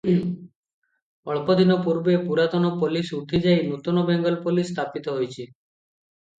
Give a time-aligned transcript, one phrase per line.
[1.33, 5.49] ଅଳ୍ପ ଦିନ ପୂର୍ବେ ପୁରାତନ ପୋଲିସ ଉଠି ଯାଇ ନୂତନ ବେଙ୍ଗଲ ପୋଲିସ ସ୍ଥାପିତ ହୋଇଛି।